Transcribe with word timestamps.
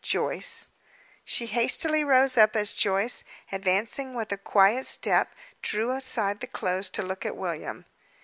Joyce. 0.03 0.71
She 1.25 1.45
hastily 1.45 2.03
rose 2.03 2.35
up, 2.35 2.55
as 2.55 2.73
Joyce, 2.73 3.23
advancing 3.51 4.15
with 4.15 4.31
a 4.31 4.37
quiet 4.39 4.87
step 4.87 5.35
drew 5.61 5.91
aside 5.91 6.39
the 6.39 6.47
clothes 6.47 6.89
to 6.97 7.03
look 7.03 7.23
at 7.23 7.37
William. 7.37 7.85